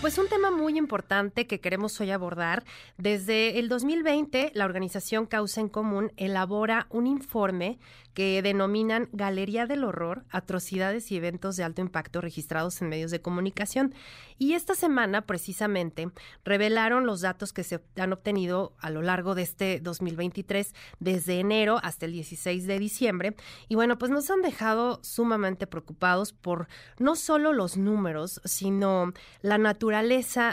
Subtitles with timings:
[0.00, 2.64] Pues un tema muy importante que queremos hoy abordar.
[2.96, 7.78] Desde el 2020, la organización Causa en Común elabora un informe
[8.14, 13.20] que denominan Galería del Horror, atrocidades y eventos de alto impacto registrados en medios de
[13.20, 13.94] comunicación.
[14.38, 16.10] Y esta semana, precisamente,
[16.44, 21.78] revelaron los datos que se han obtenido a lo largo de este 2023, desde enero
[21.82, 23.36] hasta el 16 de diciembre.
[23.68, 29.12] Y bueno, pues nos han dejado sumamente preocupados por no solo los números, sino
[29.42, 29.89] la naturaleza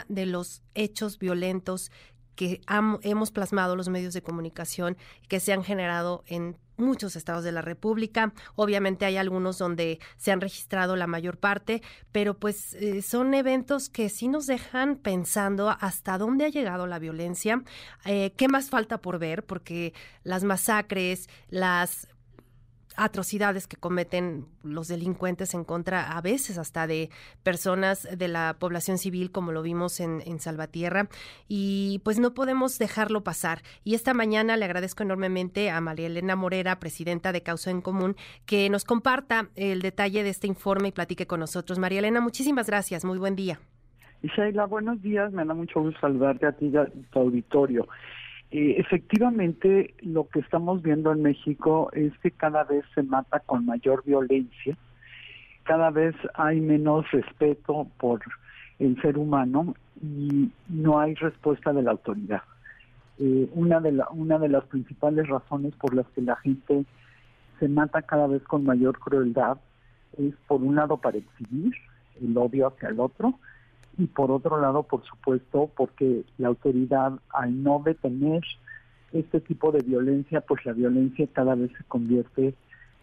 [0.08, 1.90] de los hechos violentos
[2.34, 2.60] que
[3.02, 4.96] hemos plasmado los medios de comunicación
[5.28, 8.32] que se han generado en muchos estados de la República.
[8.54, 13.88] Obviamente hay algunos donde se han registrado la mayor parte, pero pues eh, son eventos
[13.88, 17.62] que sí nos dejan pensando hasta dónde ha llegado la violencia,
[18.04, 19.92] eh, qué más falta por ver, porque
[20.22, 22.06] las masacres, las
[22.98, 27.10] atrocidades que cometen los delincuentes en contra a veces hasta de
[27.42, 31.08] personas de la población civil como lo vimos en, en Salvatierra
[31.48, 36.36] y pues no podemos dejarlo pasar y esta mañana le agradezco enormemente a María Elena
[36.36, 40.92] Morera, presidenta de Causa en Común, que nos comparta el detalle de este informe y
[40.92, 41.78] platique con nosotros.
[41.78, 43.58] María Elena, muchísimas gracias, muy buen día.
[44.22, 47.86] Ishaila, buenos días, me da mucho gusto saludarte a ti y a tu auditorio.
[48.50, 53.66] Eh, efectivamente, lo que estamos viendo en México es que cada vez se mata con
[53.66, 54.76] mayor violencia,
[55.64, 58.20] cada vez hay menos respeto por
[58.78, 62.42] el ser humano y no hay respuesta de la autoridad.
[63.18, 66.84] Eh, una, de una de las principales razones por las que la gente
[67.58, 69.58] se mata cada vez con mayor crueldad
[70.16, 71.74] es, por un lado, para exhibir
[72.22, 73.38] el odio hacia el otro,
[73.98, 78.42] y por otro lado, por supuesto, porque la autoridad al no detener
[79.12, 82.54] este tipo de violencia, pues la violencia cada vez se convierte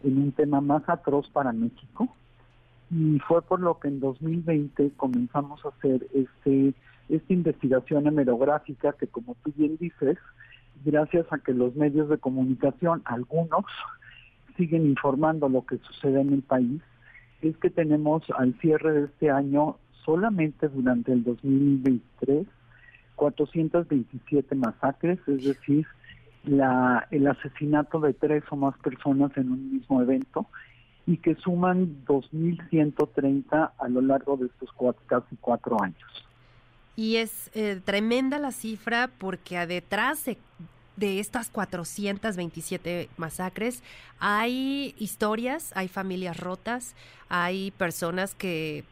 [0.04, 2.08] en un tema más atroz para México.
[2.90, 6.74] Y fue por lo que en 2020 comenzamos a hacer este
[7.10, 10.18] esta investigación hemerográfica que, como tú bien dices,
[10.84, 13.66] gracias a que los medios de comunicación, algunos,
[14.58, 16.82] siguen informando lo que sucede en el país,
[17.42, 22.48] es que tenemos al cierre de este año solamente durante el 2023
[23.16, 25.86] 427 masacres, es decir,
[26.44, 30.48] la, el asesinato de tres o más personas en un mismo evento
[31.08, 34.70] y que suman 2.130 a lo largo de estos
[35.08, 35.98] casi cuatro años.
[36.96, 40.38] Y es eh, tremenda la cifra porque detrás de,
[40.96, 43.84] de estas 427 masacres
[44.20, 46.96] hay historias, hay familias rotas,
[47.28, 48.84] hay personas que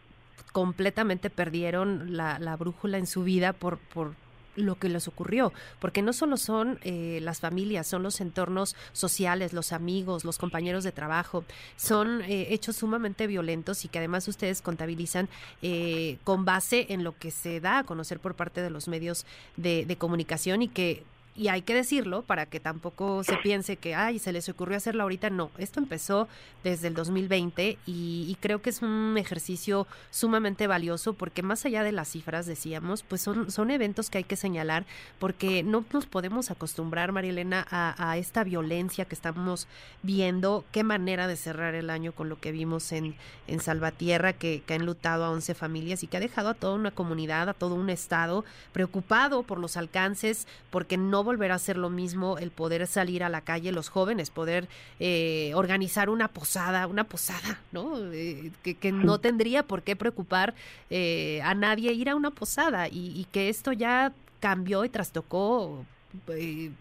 [0.51, 4.13] completamente perdieron la, la brújula en su vida por, por
[4.55, 9.53] lo que les ocurrió, porque no solo son eh, las familias, son los entornos sociales,
[9.53, 11.43] los amigos, los compañeros de trabajo,
[11.75, 15.29] son eh, hechos sumamente violentos y que además ustedes contabilizan
[15.61, 19.25] eh, con base en lo que se da a conocer por parte de los medios
[19.57, 21.03] de, de comunicación y que
[21.35, 25.03] y hay que decirlo para que tampoco se piense que, ay, se les ocurrió hacerlo
[25.03, 25.31] ahorita.
[25.31, 26.27] No, esto empezó
[26.63, 31.83] desde el 2020 y, y, creo que es un ejercicio sumamente valioso porque más allá
[31.83, 34.85] de las cifras, decíamos, pues son, son eventos que hay que señalar
[35.17, 39.67] porque no nos podemos acostumbrar, María Elena, a, esta violencia que estamos
[40.03, 40.65] viendo.
[40.71, 43.15] Qué manera de cerrar el año con lo que vimos en,
[43.47, 46.75] en Salvatierra, que, que ha enlutado a 11 familias y que ha dejado a toda
[46.75, 51.77] una comunidad, a todo un estado preocupado por los alcances, porque no volver a hacer
[51.77, 54.67] lo mismo el poder salir a la calle, los jóvenes, poder
[54.99, 57.97] eh, organizar una posada, una posada, ¿no?
[58.11, 60.53] Eh, que, no tendría por qué preocupar
[60.89, 65.85] eh, a nadie ir a una posada y, y, que esto ya cambió y trastocó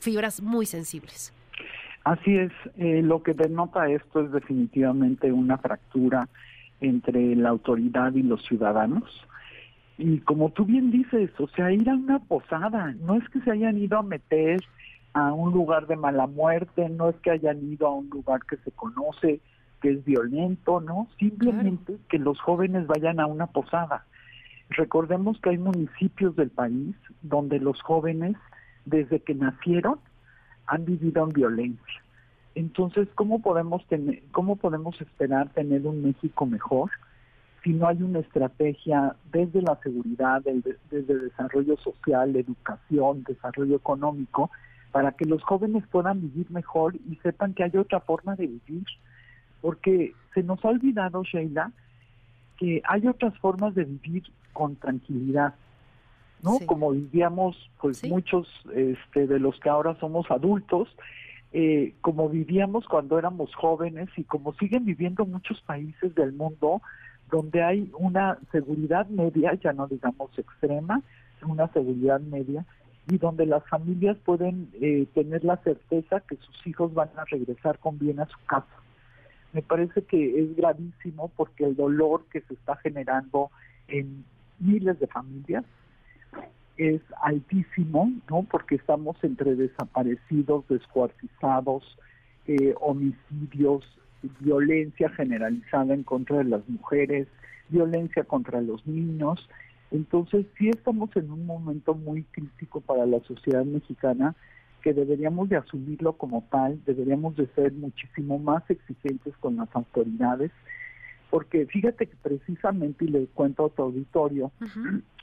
[0.01, 1.33] fibras muy sensibles.
[2.05, 6.29] Así es, lo que denota esto es definitivamente una fractura
[6.81, 9.05] entre la autoridad y los ciudadanos
[9.99, 13.51] y como tú bien dices, o sea, ir a una posada, no es que se
[13.51, 14.63] hayan ido a meter
[15.13, 18.57] a un lugar de mala muerte, no es que hayan ido a un lugar que
[18.59, 19.41] se conoce
[19.81, 21.09] que es violento, ¿no?
[21.19, 24.07] Simplemente que los jóvenes vayan a una posada.
[24.71, 28.37] Recordemos que hay municipios del país donde los jóvenes,
[28.87, 29.99] desde que nacieron,
[30.67, 32.03] han vivido en violencia.
[32.55, 36.91] Entonces, ¿cómo podemos tener, cómo podemos esperar tener un México mejor?
[37.63, 44.51] Si no hay una estrategia desde la seguridad, desde, el desarrollo social, educación, desarrollo económico,
[44.91, 48.85] para que los jóvenes puedan vivir mejor y sepan que hay otra forma de vivir.
[49.61, 51.71] Porque se nos ha olvidado, Sheila,
[52.59, 55.55] que hay otras formas de vivir con tranquilidad,
[56.43, 56.59] ¿no?
[56.67, 60.89] Como vivíamos, pues muchos este, de los que ahora somos adultos,
[61.53, 66.83] eh, como vivíamos cuando éramos jóvenes y como siguen viviendo muchos países del mundo
[67.33, 71.03] donde hay una seguridad media, ya no digamos extrema,
[71.43, 72.65] una seguridad media,
[73.09, 77.79] y donde las familias pueden eh, tener la certeza que sus hijos van a regresar
[77.79, 78.77] con bien a su casa.
[79.53, 83.51] Me parece que es gravísimo porque el dolor que se está generando
[83.89, 84.25] en
[84.61, 85.65] miles de familias
[86.77, 88.47] es altísimo, ¿no?
[88.51, 91.99] Porque estamos entre desaparecidos, descuartizados,
[92.47, 93.85] eh, homicidios,
[94.41, 97.29] violencia generalizada en contra de las mujeres,
[97.69, 99.49] violencia contra los niños.
[99.91, 104.35] Entonces sí estamos en un momento muy crítico para la sociedad mexicana
[104.83, 110.51] que deberíamos de asumirlo como tal, deberíamos de ser muchísimo más exigentes con las autoridades,
[111.31, 114.51] porque fíjate que precisamente, y le cuento a tu auditorio,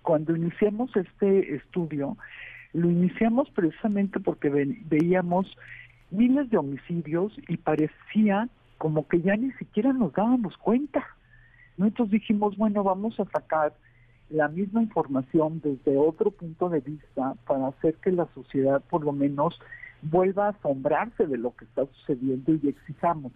[0.01, 2.18] cuando iniciamos este estudio,
[2.74, 5.46] lo iniciamos precisamente porque veíamos
[6.10, 8.48] miles de homicidios y parecía
[8.79, 11.05] como que ya ni siquiera nos dábamos cuenta.
[11.77, 11.85] ¿no?
[11.85, 13.73] Entonces dijimos, bueno, vamos a sacar
[14.29, 19.11] la misma información desde otro punto de vista para hacer que la sociedad por lo
[19.11, 19.59] menos
[20.01, 23.33] vuelva a asombrarse de lo que está sucediendo y exijamos.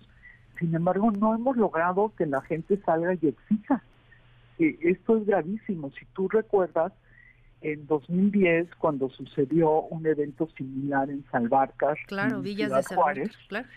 [0.60, 3.84] Sin embargo, no hemos logrado que la gente salga y exija.
[4.60, 5.92] Eh, esto es gravísimo.
[5.92, 6.94] Si tú recuerdas,
[7.64, 13.68] en 2010, cuando sucedió un evento similar en Salvarcar, claro, en Villas de Juárez, claro.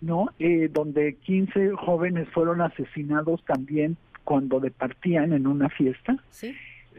[0.00, 0.28] ¿No?
[0.38, 6.16] Eh, donde 15 jóvenes fueron asesinados también cuando departían en una fiesta.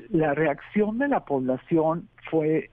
[0.09, 2.69] La reacción de la población fue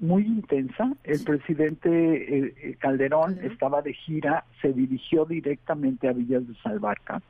[0.00, 0.92] muy intensa.
[1.04, 7.22] El presidente eh, eh, Calderón, estaba de gira, se dirigió directamente a Villas de Salvarca,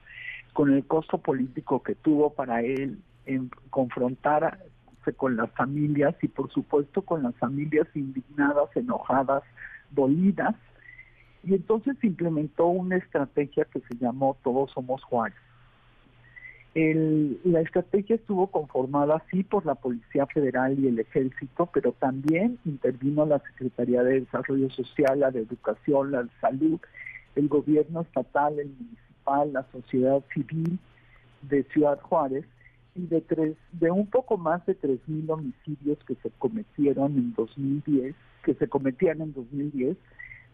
[0.52, 4.58] con el costo político que tuvo para él en confrontarse
[5.16, 9.42] con las familias y por supuesto con las familias indignadas, enojadas,
[9.90, 10.54] dolidas.
[11.44, 15.38] Y entonces implementó una estrategia que se llamó Todos Somos Juárez
[16.74, 23.26] la estrategia estuvo conformada sí por la Policía Federal y el Ejército, pero también intervino
[23.26, 26.78] la Secretaría de Desarrollo Social, la de Educación, la de Salud,
[27.34, 30.78] el gobierno estatal, el municipal, la sociedad civil
[31.42, 32.44] de Ciudad Juárez
[32.94, 38.14] y de tres, de un poco más de 3.000 homicidios que se cometieron en 2010,
[38.44, 39.96] que se cometían en 2010,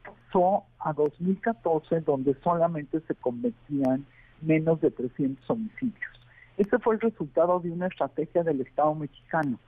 [0.05, 4.05] pasó a 2014 donde solamente se cometían
[4.43, 6.13] menos de 300 homicidios.
[6.57, 9.59] Este fue el resultado de una estrategia del Estado mexicano.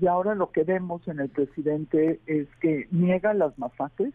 [0.00, 4.14] Y ahora lo que vemos en el presidente es que niega las masacres,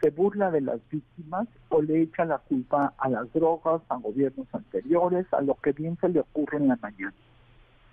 [0.00, 4.46] se burla de las víctimas o le echa la culpa a las drogas, a gobiernos
[4.52, 7.14] anteriores, a lo que bien se le ocurre en la mañana.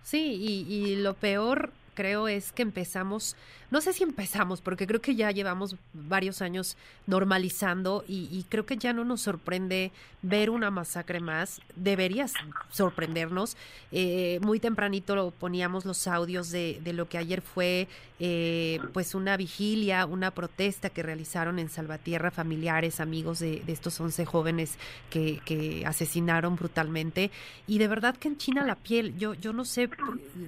[0.01, 3.36] Sí, y, y lo peor creo es que empezamos,
[3.72, 8.78] no sé si empezamos, porque creo que ya llevamos varios años normalizando y, creo que
[8.78, 9.92] ya no nos sorprende
[10.22, 11.62] ver una masacre más.
[11.75, 12.25] Debería
[12.69, 13.57] sorprendernos.
[13.92, 17.88] Eh, muy tempranito poníamos los audios de, lo que ayer fue
[18.19, 24.25] eh, pues una vigilia, una protesta que realizaron en Salvatierra familiares, amigos de, estos 11
[24.25, 24.78] jóvenes
[25.10, 27.31] que, asesinaron brutalmente.
[27.68, 29.18] Y de verdad que enchina la piel.
[29.18, 29.89] Yo, yo no sé,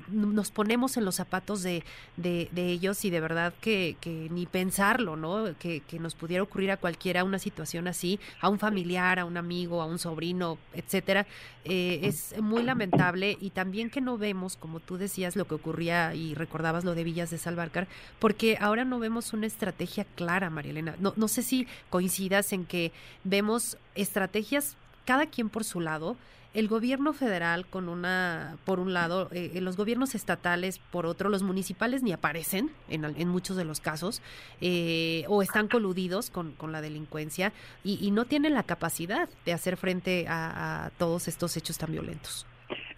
[0.09, 1.83] nos ponemos en los zapatos de,
[2.17, 5.55] de, ellos y de verdad que, que ni pensarlo, ¿no?
[5.59, 9.37] Que, que, nos pudiera ocurrir a cualquiera una situación así, a un familiar, a un
[9.37, 11.25] amigo, a un sobrino, etcétera,
[11.63, 16.13] eh, es muy lamentable y también que no vemos, como tú decías, lo que ocurría
[16.13, 17.87] y recordabas lo de Villas de Salvarcar,
[18.19, 20.95] porque ahora no vemos una estrategia clara, María Elena.
[20.99, 22.91] No, no sé si coincidas en que
[23.23, 26.17] vemos estrategias cada quien por su lado,
[26.55, 31.43] el gobierno federal con una, por un lado, eh, los gobiernos estatales por otro, los
[31.43, 34.21] municipales ni aparecen en, en muchos de los casos,
[34.61, 37.51] eh, o están coludidos con, con la delincuencia
[37.83, 42.47] y, no tienen la capacidad de hacer frente a, todos estos hechos tan violentos.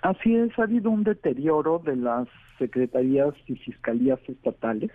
[0.03, 2.27] Así es, ha habido un deterioro de las
[2.59, 4.91] secretarías y fiscalías estatales.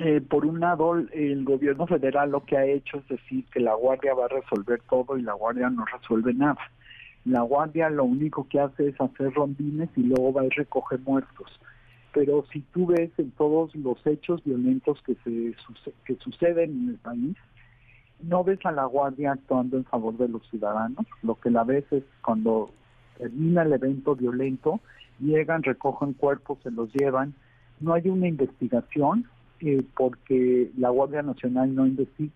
[0.00, 3.74] Eh, por un lado, el gobierno federal lo que ha hecho es decir que la
[3.74, 6.58] Guardia va a resolver todo y la Guardia no resuelve nada.
[7.24, 11.60] La guardia lo único que hace es hacer rondines y luego va a recoger muertos.
[12.12, 15.54] Pero si tú ves en todos los hechos violentos que, se,
[16.04, 17.36] que suceden en el país,
[18.22, 21.06] no ves a la guardia actuando en favor de los ciudadanos.
[21.22, 22.70] Lo que la ves es cuando
[23.18, 24.80] termina el evento violento,
[25.20, 27.34] llegan, recogen cuerpos, se los llevan.
[27.80, 29.26] No hay una investigación
[29.60, 32.32] eh, porque la Guardia Nacional no investiga,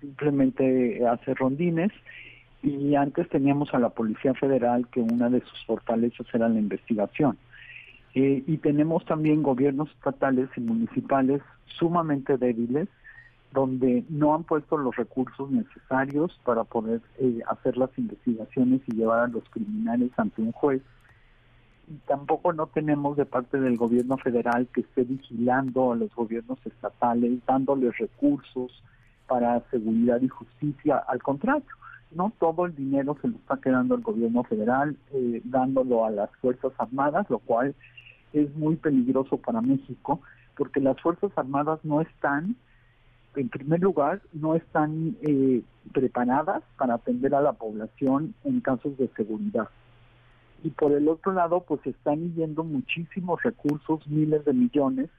[0.00, 1.90] simplemente hace rondines
[2.62, 7.38] y antes teníamos a la Policía Federal que una de sus fortalezas era la investigación.
[8.14, 12.88] Eh, y tenemos también gobiernos estatales y municipales sumamente débiles
[13.52, 19.20] donde no han puesto los recursos necesarios para poder eh, hacer las investigaciones y llevar
[19.20, 20.82] a los criminales ante un juez.
[21.88, 26.58] Y tampoco no tenemos de parte del gobierno federal que esté vigilando a los gobiernos
[26.64, 28.70] estatales, dándoles recursos
[29.26, 30.98] para seguridad y justicia.
[31.08, 31.66] Al contrario,
[32.12, 36.30] no todo el dinero se lo está quedando el gobierno federal, eh, dándolo a las
[36.40, 37.74] Fuerzas Armadas, lo cual
[38.32, 40.20] es muy peligroso para México,
[40.56, 42.56] porque las Fuerzas Armadas no están
[43.36, 45.62] en primer lugar, no están eh,
[45.92, 49.68] preparadas para atender a la población en casos de seguridad.
[50.62, 55.10] Y por el otro lado, pues están yendo muchísimos recursos, miles de millones,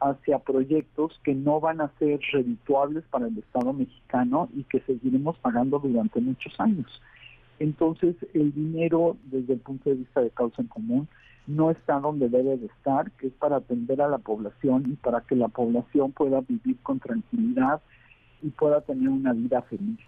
[0.00, 5.36] hacia proyectos que no van a ser redituables para el Estado mexicano y que seguiremos
[5.38, 7.00] pagando durante muchos años.
[7.58, 11.08] Entonces, el dinero, desde el punto de vista de causa en común,
[11.46, 15.20] no está donde debe de estar, que es para atender a la población y para
[15.20, 17.80] que la población pueda vivir con tranquilidad
[18.42, 19.98] y pueda tener una vida feliz.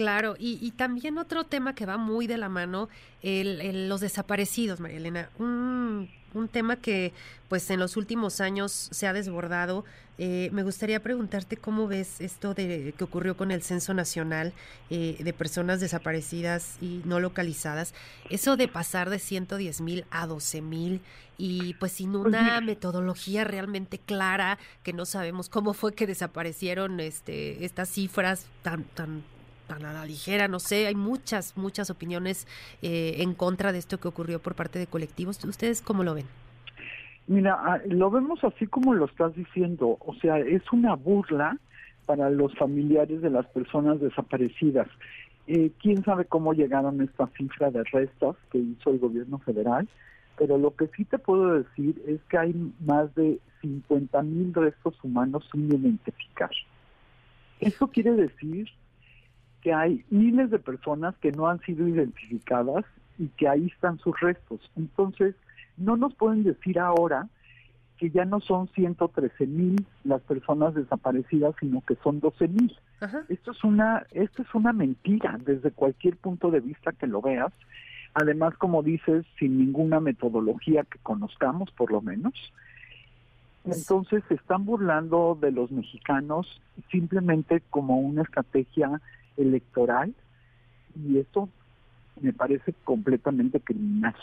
[0.00, 2.88] Claro, y, también otro tema que va muy de la mano,
[3.20, 5.28] el, los desaparecidos, María Elena.
[5.38, 7.12] Un, un, tema que
[7.50, 9.84] pues en los últimos años se ha desbordado.
[10.16, 14.54] Eh, me gustaría preguntarte cómo ves esto de que ocurrió con el Censo Nacional
[14.88, 17.92] eh, de personas desaparecidas y no localizadas.
[18.30, 21.02] Eso de pasar de 110 mil a 12 mil
[21.36, 27.00] y pues sin pues una metodología realmente clara, que no sabemos cómo fue que desaparecieron
[27.00, 29.24] este, estas cifras tan, tan
[29.72, 32.46] a la ligera, no sé, hay muchas, muchas opiniones
[32.82, 35.42] eh, en contra de esto que ocurrió por parte de colectivos.
[35.44, 36.26] ¿Ustedes cómo lo ven?
[37.26, 41.56] Mira, ah, lo vemos así como lo estás diciendo, o sea, es una burla
[42.06, 44.88] para los familiares de las personas desaparecidas.
[45.46, 49.88] Eh, ¿Quién sabe cómo llegaron a esta cifra de restos que hizo el gobierno federal?
[50.36, 54.94] Pero lo que sí te puedo decir es que hay más de 50 mil restos
[55.04, 56.50] humanos sin identificar.
[57.60, 58.68] Eso quiere decir
[59.62, 62.84] que hay miles de personas que no han sido identificadas
[63.18, 64.60] y que ahí están sus restos.
[64.76, 65.34] Entonces,
[65.76, 67.28] no nos pueden decir ahora
[67.98, 72.74] que ya no son 113 mil las personas desaparecidas, sino que son 12 mil.
[73.28, 77.52] Esto es una, esto es una mentira desde cualquier punto de vista que lo veas.
[78.14, 82.32] Además, como dices, sin ninguna metodología que conozcamos, por lo menos.
[83.64, 89.00] Entonces se están burlando de los mexicanos simplemente como una estrategia
[89.36, 90.14] electoral
[90.94, 91.48] y eso
[92.20, 94.14] me parece completamente criminal.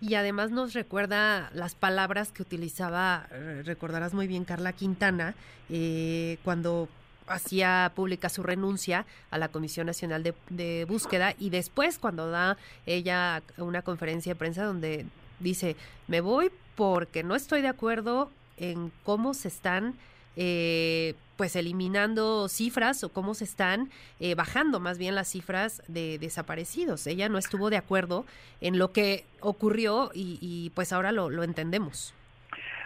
[0.00, 5.34] Y además nos recuerda las palabras que utilizaba, eh, recordarás muy bien, Carla Quintana,
[5.68, 6.88] eh, cuando
[7.26, 12.56] hacía pública su renuncia a la Comisión Nacional de, de, Búsqueda y después cuando da
[12.86, 15.06] ella una conferencia de prensa donde
[15.38, 15.76] dice,
[16.08, 19.94] me voy porque no estoy de acuerdo en cómo se están
[20.36, 23.88] eh, pues eliminando cifras o cómo se están
[24.20, 27.06] eh, bajando más bien las cifras de desaparecidos.
[27.06, 28.26] Ella no estuvo de acuerdo
[28.60, 32.14] en lo que ocurrió y, pues ahora lo, entendemos.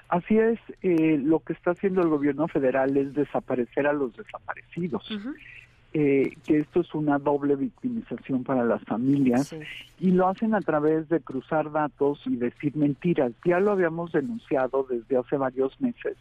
[0.08, 5.08] Así es, eh, lo que está haciendo el gobierno federal es desaparecer a los desaparecidos.
[5.92, 9.54] que esto es una doble victimización para las familias
[10.00, 13.32] y lo hacen a través de cruzar datos y decir mentiras.
[13.44, 16.16] Ya lo habíamos denunciado desde hace varios meses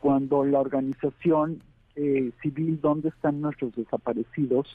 [0.00, 1.62] cuando la organización
[1.96, 4.74] eh, civil ¿Dónde están nuestros desaparecidos?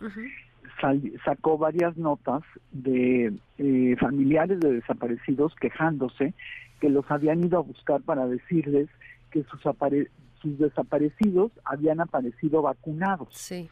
[1.24, 6.34] sacó varias notas de eh, familiares de desaparecidos quejándose
[6.80, 8.90] que los habían ido a buscar para decirles
[9.32, 9.62] que sus,
[10.42, 13.30] sus desaparecidos habían aparecido vacunados.
[13.32, 13.70] Sí.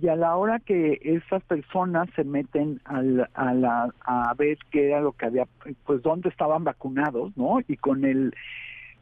[0.00, 4.88] Y a la hora que esas personas se meten al, a, la, a ver qué
[4.88, 5.46] era lo que había,
[5.84, 7.60] pues dónde estaban vacunados, ¿no?
[7.68, 8.34] Y con el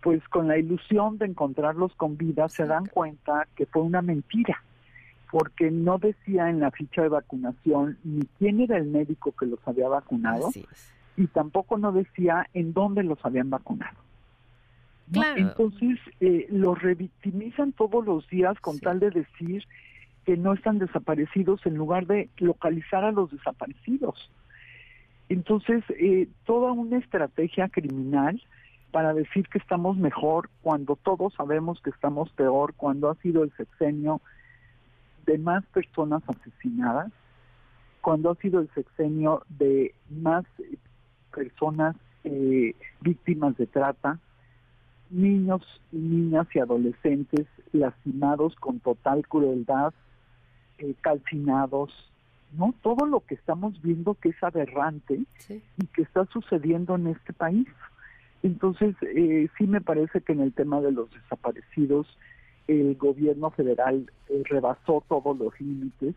[0.03, 4.63] pues con la ilusión de encontrarlos con vida se dan cuenta que fue una mentira,
[5.31, 9.61] porque no decía en la ficha de vacunación ni quién era el médico que los
[9.67, 10.51] había vacunado
[11.17, 13.99] y tampoco no decía en dónde los habían vacunado.
[15.37, 19.65] Entonces eh, los revictimizan todos los días con tal de decir
[20.25, 24.31] que no están desaparecidos en lugar de localizar a los desaparecidos.
[25.29, 28.43] Entonces, eh, toda una estrategia criminal
[28.91, 33.53] para decir que estamos mejor cuando todos sabemos que estamos peor, cuando ha sido el
[33.57, 34.21] sexenio
[35.27, 37.13] de más personas asesinadas,
[38.01, 40.45] cuando ha sido el sexenio de más
[41.33, 44.19] personas eh, víctimas de trata,
[45.11, 49.93] niños y niñas y adolescentes lastimados con total crueldad,
[50.79, 51.93] eh, calcinados,
[52.53, 52.75] ¿no?
[52.83, 57.67] Todo lo que estamos viendo que es aberrante y que está sucediendo en este país.
[58.43, 62.07] Entonces, eh, sí me parece que en el tema de los desaparecidos
[62.69, 66.15] el gobierno federal eh, rebasó todos los límites,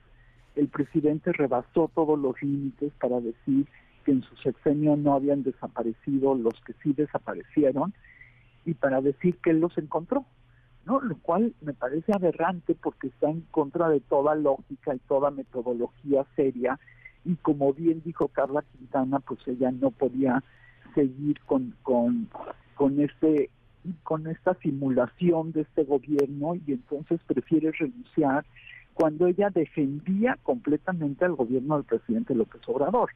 [0.55, 3.65] el presidente rebasó todos los límites para decir
[4.05, 7.93] que en su sexenio no habían desaparecido los que sí desaparecieron
[8.65, 10.25] y para decir que él los encontró,
[10.85, 11.01] ¿no?
[11.01, 16.25] Lo cual me parece aberrante porque está en contra de toda lógica y toda metodología
[16.35, 16.79] seria
[17.25, 20.43] y como bien dijo Carla Quintana, pues ella no podía
[20.93, 22.29] seguir con, con,
[22.75, 23.49] con este
[24.03, 28.45] con esta simulación de este gobierno y entonces prefiere renunciar
[28.93, 33.09] cuando ella defendía completamente al gobierno del presidente López Obrador.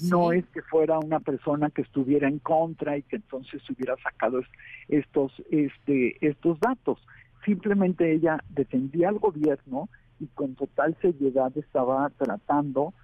[0.00, 4.42] No es que fuera una persona que estuviera en contra y que entonces hubiera sacado
[4.88, 6.98] estos, este, estos datos.
[7.44, 12.94] Simplemente ella defendía al gobierno y con total seriedad estaba tratando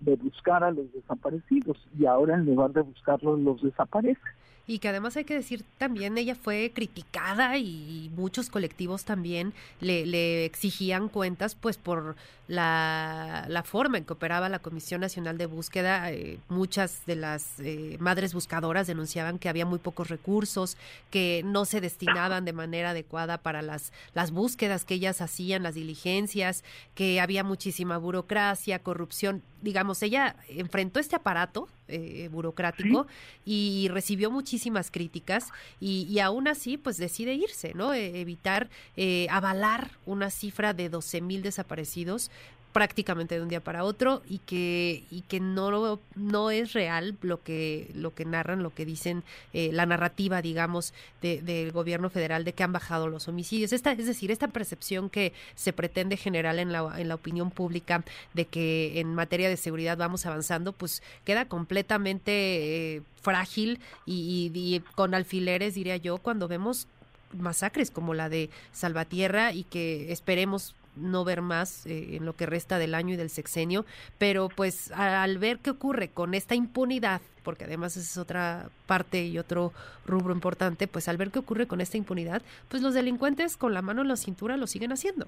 [0.00, 4.20] de buscar a los desaparecidos y ahora en lugar de buscarlos los desaparece
[4.68, 10.44] y que además hay que decir también ella fue criticada y muchos colectivos también le,
[10.44, 12.16] exigían cuentas pues por
[12.48, 16.12] la, la, forma en que operaba la Comisión Nacional de Búsqueda.
[16.12, 20.76] Eh, muchas de las eh, madres buscadoras denunciaban que había muy pocos recursos,
[21.10, 25.76] que no se destinaban de manera adecuada para las, las búsquedas que ellas hacían, las
[25.76, 26.62] diligencias,
[26.94, 29.42] que había muchísima burocracia, corrupción.
[29.62, 33.06] Digamos, ella enfrentó este aparato eh, burocrático
[33.44, 37.94] y recibió muchísimas críticas y, y, aún así pues decide irse, ¿no?
[37.94, 42.30] E, evitar eh, avalar una cifra de 12 mil desaparecidos
[42.72, 47.42] prácticamente de un día para otro y que y que no no es real lo
[47.42, 49.22] que lo que narran lo que dicen
[49.52, 53.72] eh, la narrativa digamos del gobierno federal de que han bajado los homicidios.
[53.72, 58.04] Esta es decir esta percepción que se pretende generar en la en la opinión pública
[58.34, 64.80] de que en materia de seguridad vamos avanzando pues queda completamente eh, frágil y, y
[64.94, 66.86] con alfileres diría yo cuando vemos
[67.32, 72.46] masacres como la de Salvatierra y que esperemos no ver más eh, en lo que
[72.46, 73.84] resta del año y del sexenio,
[74.18, 79.24] pero pues al ver qué ocurre con esta impunidad, porque además esa es otra parte
[79.24, 79.72] y otro
[80.06, 83.82] rubro importante, pues al ver qué ocurre con esta impunidad, pues los delincuentes con la
[83.82, 85.26] mano en la cintura lo siguen haciendo.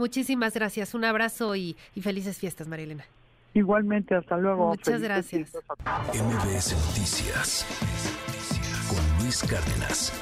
[0.00, 0.94] Muchísimas gracias.
[0.94, 3.04] Un abrazo y, felices fiestas, Marilena.
[3.52, 4.68] Igualmente, hasta luego.
[4.68, 5.52] Muchas gracias.
[6.14, 7.66] MBS Noticias
[8.88, 10.12] con Luis Cárdenas.